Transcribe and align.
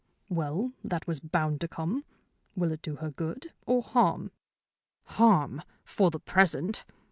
"Well, 0.29 0.73
that 0.83 1.05
was 1.05 1.19
bound 1.19 1.61
to 1.61 1.67
come. 1.67 2.05
Will 2.55 2.71
it 2.71 2.81
do 2.81 2.95
her 2.95 3.11
good 3.11 3.53
or 3.67 3.83
harm?" 3.83 4.31
"Harm, 5.03 5.61
for 5.85 6.09
the 6.09 6.19
present. 6.19 6.85